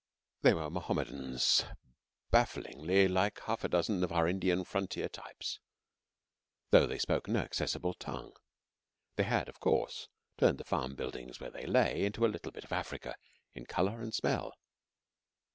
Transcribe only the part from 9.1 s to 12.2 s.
They had, of course, turned the farm buildings where they lay